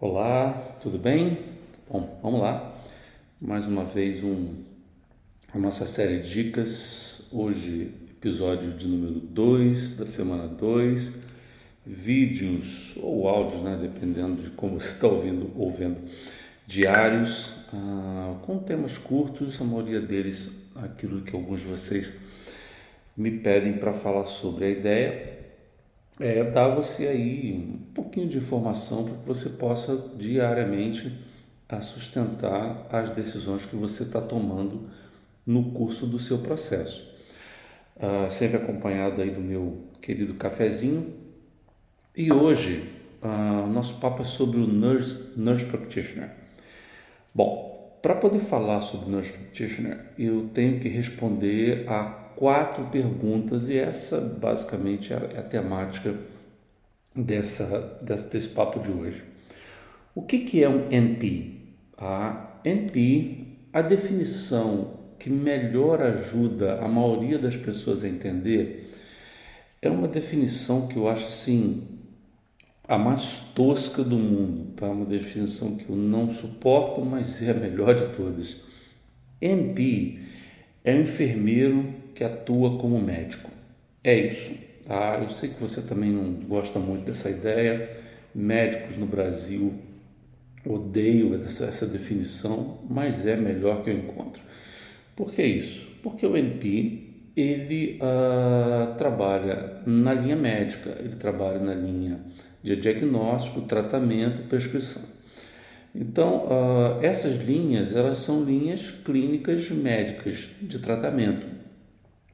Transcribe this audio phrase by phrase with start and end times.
[0.00, 1.40] Olá, tudo bem?
[1.90, 2.72] Bom, vamos lá.
[3.42, 4.54] Mais uma vez um,
[5.52, 7.26] a nossa série de dicas.
[7.32, 11.14] Hoje, episódio de número 2 da semana 2.
[11.84, 13.76] Vídeos ou áudios, né?
[13.82, 15.98] Dependendo de como você está ouvindo ou vendo.
[16.64, 22.20] Diários, ah, com temas curtos, a maioria deles aquilo que alguns de vocês
[23.16, 25.38] me pedem para falar sobre a ideia
[26.20, 31.12] é dar você aí um pouquinho de informação para que você possa diariamente
[31.68, 34.88] a sustentar as decisões que você está tomando
[35.46, 37.08] no curso do seu processo.
[37.96, 41.12] Uh, sempre acompanhado aí do meu querido cafezinho.
[42.16, 42.90] E hoje
[43.22, 46.30] uh, o nosso papo é sobre o Nurse, nurse Practitioner.
[47.34, 53.76] Bom, para poder falar sobre Nurse Practitioner, eu tenho que responder a quatro perguntas e
[53.76, 56.14] essa basicamente é a temática
[57.12, 57.98] dessa,
[58.30, 59.24] desse papo de hoje.
[60.14, 61.56] O que, que é um NP?
[61.98, 68.94] A NP, a definição que melhor ajuda a maioria das pessoas a entender,
[69.82, 71.88] é uma definição que eu acho assim
[72.86, 74.86] a mais tosca do mundo, tá?
[74.86, 78.62] Uma definição que eu não suporto, mas é a melhor de todas.
[79.40, 80.20] NP
[80.84, 83.48] é enfermeiro que atua como médico.
[84.02, 84.52] É isso.
[84.84, 85.20] Tá?
[85.22, 87.96] Eu sei que você também não gosta muito dessa ideia.
[88.34, 89.72] Médicos no Brasil
[90.66, 94.42] odeiam essa, essa definição, mas é melhor que eu encontro.
[95.14, 95.86] Por que isso?
[96.02, 97.04] Porque o NP
[97.36, 102.18] ele uh, trabalha na linha médica, ele trabalha na linha
[102.64, 105.04] de diagnóstico, tratamento, prescrição.
[105.94, 111.57] Então, uh, essas linhas elas são linhas clínicas médicas de tratamento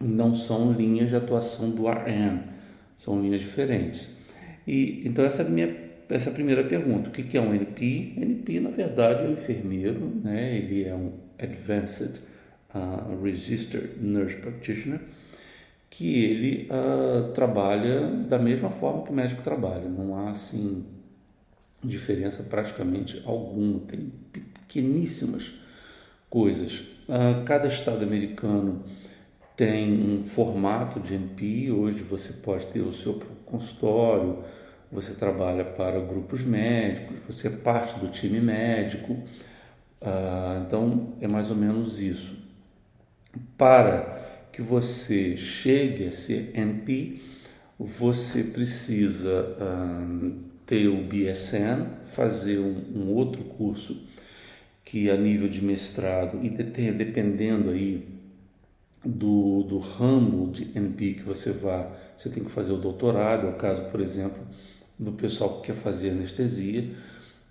[0.00, 2.40] não são linhas de atuação do RM,
[2.96, 4.24] são linhas diferentes.
[4.66, 7.08] E então essa é a minha essa é primeira pergunta.
[7.08, 8.14] O que é um NP?
[8.16, 10.56] NP, na verdade, é um enfermeiro, né?
[10.56, 12.20] ele é um Advanced
[12.74, 15.00] uh, Registered Nurse Practitioner,
[15.88, 19.88] que ele uh, trabalha da mesma forma que o médico trabalha.
[19.88, 20.84] Não há, assim,
[21.82, 23.80] diferença praticamente alguma.
[23.80, 25.60] Tem pequeníssimas
[26.28, 26.80] coisas.
[27.08, 28.84] Uh, cada estado americano
[29.56, 31.70] tem um formato de NP.
[31.70, 34.44] Hoje você pode ter o seu consultório,
[34.90, 39.16] você trabalha para grupos médicos, você é parte do time médico.
[40.00, 42.42] Ah, então é mais ou menos isso.
[43.56, 47.20] Para que você chegue a ser NP,
[47.78, 50.30] você precisa ah,
[50.66, 54.08] ter o BSN, fazer um, um, outro curso
[54.84, 58.13] que a nível de mestrado e dependendo aí
[59.04, 63.50] do, do ramo de NP que você vá, você tem que fazer o doutorado, é
[63.50, 64.42] o caso, por exemplo,
[64.98, 66.90] do pessoal que quer fazer anestesia,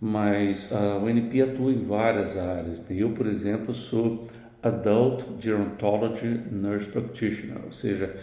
[0.00, 2.84] mas uh, o NP atua em várias áreas.
[2.90, 4.28] Eu, por exemplo, sou
[4.62, 8.14] Adult Gerontology Nurse Practitioner, ou seja,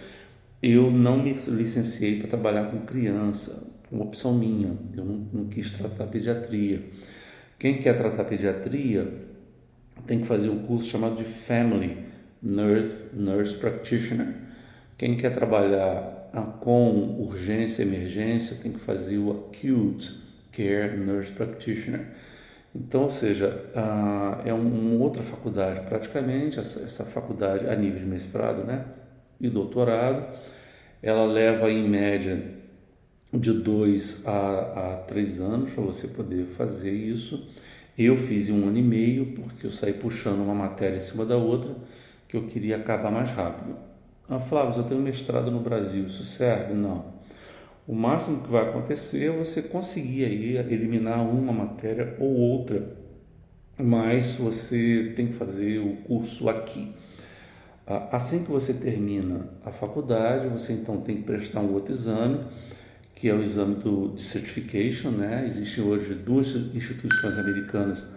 [0.61, 5.71] eu não me licenciei para trabalhar com criança, uma opção minha, eu não, não quis
[5.71, 6.83] tratar pediatria.
[7.57, 9.07] Quem quer tratar pediatria
[10.05, 11.97] tem que fazer um curso chamado de Family
[12.45, 14.27] Nurse, nurse Practitioner.
[14.95, 20.15] Quem quer trabalhar ah, com urgência emergência tem que fazer o Acute
[20.51, 22.05] Care Nurse Practitioner.
[22.75, 28.63] Então, ou seja, ah, é uma outra faculdade praticamente, essa faculdade a nível de mestrado
[28.63, 28.85] né,
[29.41, 30.23] e doutorado,
[31.01, 32.43] ela leva em média
[33.33, 37.49] de dois a, a três anos para você poder fazer isso.
[37.97, 41.25] Eu fiz em um ano e meio, porque eu saí puxando uma matéria em cima
[41.25, 41.73] da outra
[42.35, 43.77] que eu queria acabar mais rápido.
[44.29, 46.73] Ah, Flávio, eu tenho mestrado no Brasil, isso serve?
[46.73, 47.13] Não.
[47.87, 52.97] O máximo que vai acontecer é você conseguir aí eliminar uma matéria ou outra,
[53.77, 56.91] mas você tem que fazer o curso aqui.
[57.87, 62.43] Ah, assim que você termina a faculdade, você então tem que prestar um outro exame,
[63.13, 65.45] que é o exame do, de certification, né?
[65.47, 68.13] Existem hoje duas instituições americanas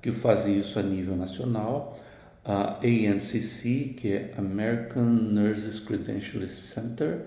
[0.00, 1.98] que fazem isso a nível nacional
[2.48, 7.26] a ANCC, que é American Nurses Credentialist Center,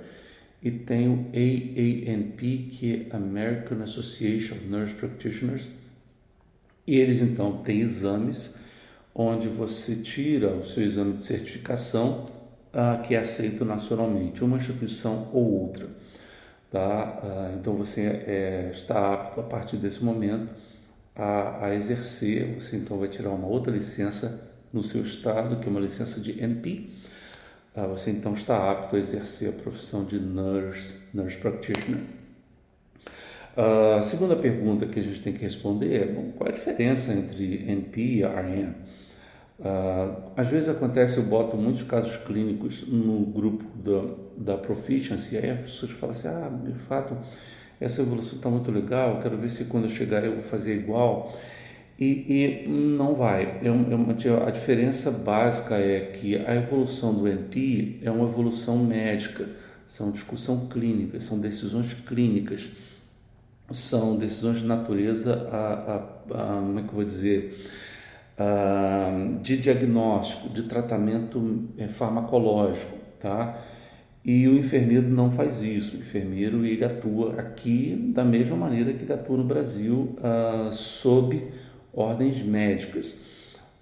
[0.64, 5.70] e tem o AANP, que é American Association of Nurse Practitioners.
[6.88, 8.56] E eles então têm exames
[9.14, 12.28] onde você tira o seu exame de certificação
[12.74, 15.88] uh, que é aceito nacionalmente, uma instituição ou outra.
[16.72, 17.20] Tá?
[17.22, 20.50] Uh, então você é, está apto a partir desse momento
[21.16, 25.70] a, a exercer, você então vai tirar uma outra licença no seu estado, que é
[25.70, 26.90] uma licença de NP,
[27.76, 32.02] ah, você então está apto a exercer a profissão de nurse, nurse practitioner.
[33.56, 37.14] A segunda pergunta que a gente tem que responder é bom, qual é a diferença
[37.14, 38.74] entre NP e RN?
[39.60, 45.52] Uh, às vezes acontece, eu boto muitos casos clínicos no grupo da, da Proficiency, aí
[45.52, 47.16] as pessoas falam assim, ah, de fato,
[47.80, 51.32] essa evolução está muito legal, quero ver se quando eu chegar eu vou fazer igual.
[52.02, 53.60] E, e não vai.
[53.64, 54.14] É, uma,
[54.48, 59.48] a diferença básica é que a evolução do NP é uma evolução médica,
[59.86, 62.70] são discussão clínica, são decisões clínicas,
[63.70, 67.70] são decisões de natureza, a, a, a como é que eu vou dizer,
[69.44, 73.62] de diagnóstico, de tratamento é, farmacológico, tá?
[74.26, 75.98] E o enfermeiro não faz isso.
[75.98, 81.42] O enfermeiro ele atua aqui da mesma maneira que ele atua no Brasil, uh, sob
[81.94, 83.20] ordens médicas.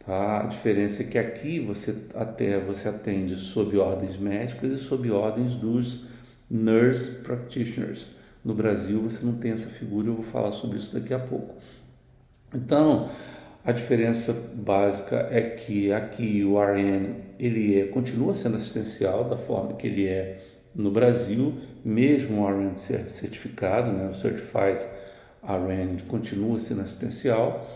[0.06, 0.41] Tá?
[0.41, 5.53] A diferença é que aqui você até você atende sob ordens médicas e sob ordens
[5.53, 6.07] dos
[6.50, 8.15] nurse practitioners.
[8.44, 11.56] No Brasil você não tem essa figura, eu vou falar sobre isso daqui a pouco.
[12.53, 13.09] Então,
[13.63, 19.73] a diferença básica é que aqui o RN ele é, continua sendo assistencial da forma
[19.73, 20.41] que ele é
[20.73, 21.53] no Brasil,
[21.83, 24.85] mesmo o RN ser certificado, né, o Certified
[25.44, 27.69] RN continua sendo assistencial,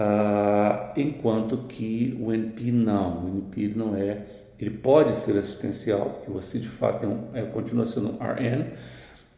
[0.00, 4.24] uh, enquanto que o NP não, o NP não é,
[4.58, 8.64] ele pode ser assistencial, porque você de fato é um, é, continua sendo RN,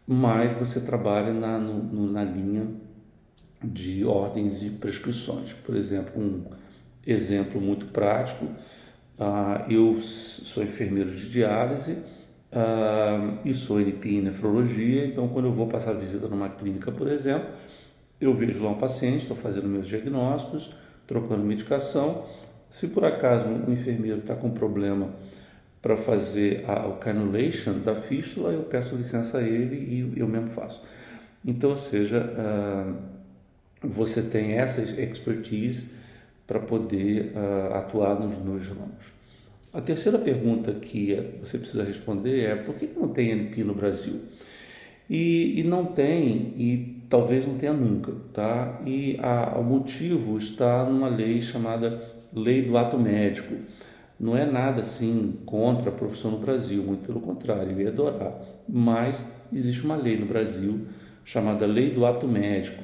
[0.07, 2.67] mas você trabalha na, no, na linha
[3.63, 5.53] de ordens e prescrições.
[5.53, 6.45] Por exemplo, um
[7.07, 11.93] exemplo muito prático, uh, eu sou enfermeiro de diálise
[12.53, 17.09] uh, e sou NP em nefrologia, então quando eu vou passar visita numa clínica, por
[17.09, 17.49] exemplo,
[18.25, 20.75] eu vejo lá um paciente, estou fazendo meus diagnósticos,
[21.07, 22.27] trocando medicação,
[22.71, 25.11] se por acaso um enfermeiro está com problema
[25.83, 30.51] para fazer a, o cannulation da fístula, eu peço licença a ele e eu mesmo
[30.51, 30.83] faço.
[31.45, 32.97] Então, ou seja, uh,
[33.83, 35.91] você tem essa expertise
[36.47, 39.13] para poder uh, atuar nos, nos ramos.
[39.73, 44.21] A terceira pergunta que você precisa responder é por que não tem NP no Brasil?
[45.11, 48.81] E, e não tem, e talvez não tenha nunca, tá?
[48.87, 53.55] E a, o motivo está numa lei chamada Lei do Ato Médico.
[54.19, 58.41] Não é nada assim contra a profissão no Brasil, muito pelo contrário, eu ia adorar.
[58.67, 60.87] Mas existe uma lei no Brasil
[61.23, 62.83] chamada Lei do Ato Médico,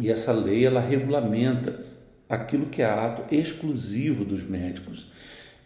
[0.00, 1.86] e essa lei ela regulamenta
[2.28, 5.12] aquilo que é ato exclusivo dos médicos.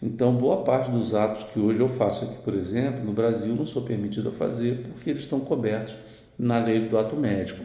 [0.02, 3.64] Então, boa parte dos atos que hoje eu faço aqui, por exemplo, no Brasil não
[3.64, 5.96] sou permitido a fazer porque eles estão cobertos
[6.38, 7.62] na lei do ato médico.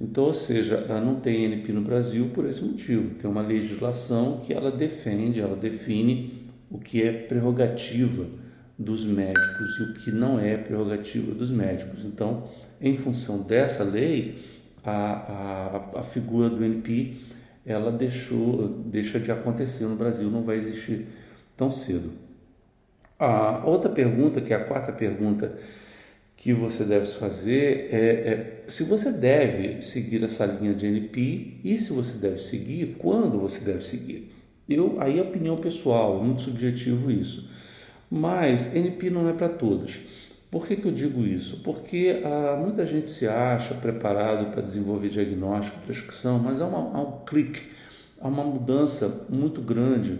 [0.00, 3.14] Então, ou seja, não tem NP no Brasil por esse motivo.
[3.14, 8.26] Tem uma legislação que ela defende, ela define o que é prerrogativa
[8.78, 12.04] dos médicos e o que não é prerrogativa dos médicos.
[12.06, 12.48] Então,
[12.80, 14.38] em função dessa lei,
[14.82, 17.16] a, a, a figura do NP
[17.66, 21.06] ela deixou, deixa de acontecer no Brasil, não vai existir
[21.56, 22.10] tão cedo.
[23.18, 25.52] A outra pergunta, que é a quarta pergunta
[26.40, 31.76] que você deve fazer, é, é se você deve seguir essa linha de NP e
[31.76, 34.32] se você deve seguir, quando você deve seguir.
[34.66, 37.50] Eu, aí é opinião pessoal, é muito subjetivo isso.
[38.10, 40.00] Mas NP não é para todos.
[40.50, 41.58] Por que, que eu digo isso?
[41.62, 47.02] Porque ah, muita gente se acha preparado para desenvolver diagnóstico prescrição, mas há, uma, há
[47.02, 47.68] um clique,
[48.18, 50.18] há uma mudança muito grande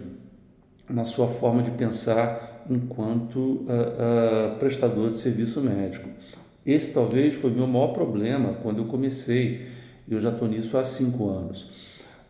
[0.87, 6.07] na sua forma de pensar enquanto ah, ah, prestador de serviço médico.
[6.65, 9.67] Esse talvez foi o meu maior problema quando eu comecei,
[10.07, 11.71] eu já estou nisso há cinco anos.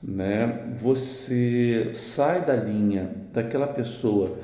[0.02, 0.76] Né?
[0.82, 4.38] Você sai da linha daquela pessoa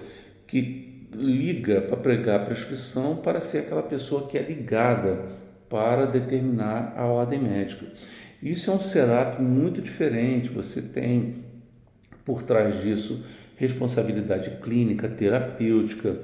[0.46, 5.38] que liga para pregar a prescrição para ser aquela pessoa que é ligada
[5.70, 7.86] para determinar a ordem médica.
[8.42, 11.44] Isso é um setup muito diferente, você tem
[12.24, 13.24] por trás disso
[13.58, 16.22] responsabilidade clínica, terapêutica,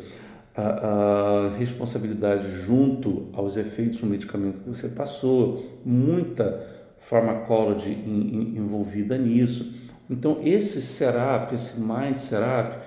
[0.55, 6.65] a, a responsabilidade junto aos efeitos do medicamento que você passou, muita
[6.99, 9.73] farmacology envolvida nisso.
[10.09, 12.77] Então, esse setup, esse mind setup,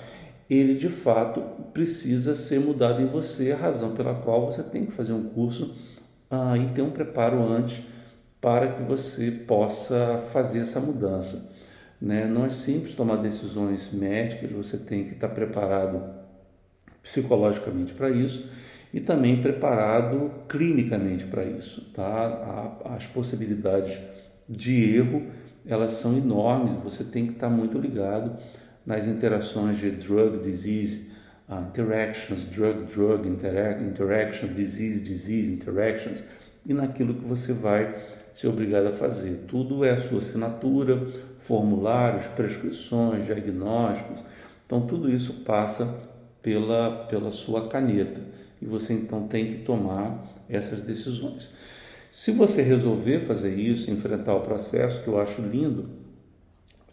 [0.48, 1.40] ele de fato
[1.74, 5.74] precisa ser mudado em você, a razão pela qual você tem que fazer um curso
[6.30, 7.82] ah, e ter um preparo antes
[8.40, 11.55] para que você possa fazer essa mudança.
[12.00, 12.26] Né?
[12.26, 16.02] Não é simples tomar decisões médicas, você tem que estar preparado
[17.02, 18.48] psicologicamente para isso
[18.92, 21.90] e também preparado clinicamente para isso.
[21.94, 22.78] Tá?
[22.84, 23.98] As possibilidades
[24.48, 25.26] de erro
[25.66, 28.36] elas são enormes, você tem que estar muito ligado
[28.84, 31.10] nas interações de drug disease
[31.48, 36.24] uh, interactions, drug drug interac interactions, disease disease interactions
[36.64, 37.92] e naquilo que você vai
[38.37, 39.47] ser obrigado a fazer.
[39.49, 41.07] Tudo é a sua assinatura,
[41.40, 44.23] formulários, prescrições, diagnósticos.
[44.66, 45.88] Então, tudo isso passa
[46.43, 48.21] pela, pela sua caneta
[48.61, 51.55] e você então tem que tomar essas decisões.
[52.11, 55.88] Se você resolver fazer isso, enfrentar o processo, que eu acho lindo,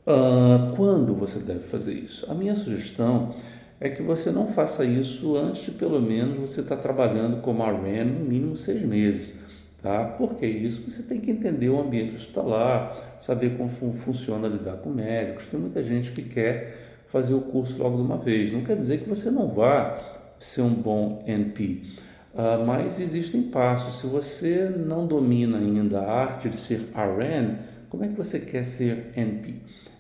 [0.08, 2.32] uh, quando você deve fazer isso?
[2.32, 3.36] A minha sugestão
[3.82, 7.64] é que você não faça isso antes de pelo menos você estar tá trabalhando como
[7.64, 9.43] RN no mínimo seis meses.
[9.84, 10.06] Tá?
[10.06, 10.90] Por que isso?
[10.90, 15.48] Você tem que entender o ambiente hospitalar, saber como funciona lidar com médicos.
[15.48, 18.54] Tem muita gente que quer fazer o curso logo de uma vez.
[18.54, 20.00] Não quer dizer que você não vá
[20.40, 21.84] ser um bom NP.
[22.34, 24.00] Uh, mas existem passos.
[24.00, 27.58] Se você não domina ainda a arte de ser RN,
[27.90, 29.56] como é que você quer ser NP?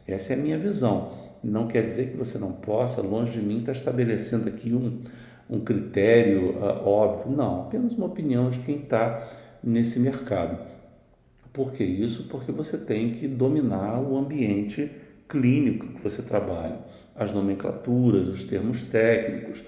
[0.07, 1.11] Essa é a minha visão.
[1.43, 5.01] Não quer dizer que você não possa, longe de mim, estar estabelecendo aqui um,
[5.49, 7.35] um critério uh, óbvio.
[7.35, 9.29] Não, apenas uma opinião de quem está
[9.63, 10.57] nesse mercado.
[11.51, 12.23] Por que isso?
[12.23, 14.91] Porque você tem que dominar o ambiente
[15.29, 16.79] clínico que você trabalha,
[17.15, 19.63] as nomenclaturas, os termos técnicos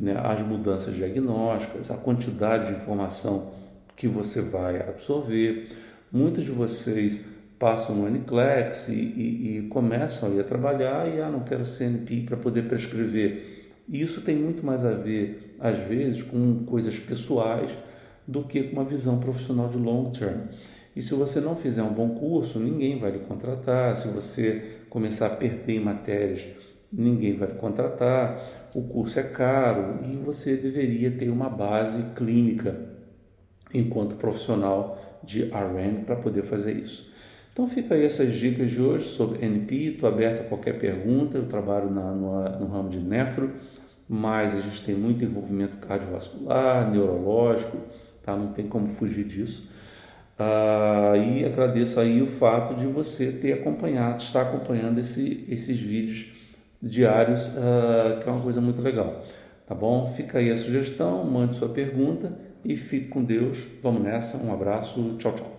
[0.00, 3.52] né, as mudanças diagnósticas, a quantidade de informação
[3.96, 5.68] que você vai absorver.
[6.12, 7.26] Muitos de vocês
[7.58, 12.36] passam no NCLEX e, e, e começam a trabalhar e ah, não quero CNP para
[12.36, 13.74] poder prescrever.
[13.88, 17.76] Isso tem muito mais a ver, às vezes, com coisas pessoais
[18.28, 20.42] do que com uma visão profissional de long term.
[20.94, 23.96] E se você não fizer um bom curso, ninguém vai lhe contratar.
[23.96, 26.46] Se você começar a perder em matérias
[26.92, 28.42] ninguém vai contratar,
[28.74, 32.76] o curso é caro e você deveria ter uma base clínica
[33.72, 37.12] enquanto profissional de RN para poder fazer isso.
[37.52, 41.46] Então fica aí essas dicas de hoje sobre NP, estou aberto a qualquer pergunta, eu
[41.46, 43.52] trabalho na, no, no ramo de nefro,
[44.08, 47.78] mas a gente tem muito envolvimento cardiovascular, neurológico,
[48.22, 48.36] tá?
[48.36, 49.68] não tem como fugir disso.
[50.38, 56.38] Ah, e agradeço aí o fato de você ter acompanhado, estar acompanhando esse, esses vídeos
[56.80, 59.24] diários, uh, que é uma coisa muito legal.
[59.66, 60.12] Tá bom?
[60.16, 62.32] Fica aí a sugestão, mande sua pergunta
[62.64, 63.58] e fique com Deus.
[63.82, 64.38] Vamos nessa.
[64.38, 65.16] Um abraço.
[65.18, 65.57] Tchau, tchau.